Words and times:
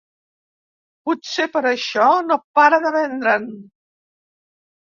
Potser 1.09 1.45
per 1.57 1.63
això 1.73 2.09
no 2.31 2.39
para 2.61 2.81
de 2.87 2.93
vendre'n. 2.97 3.47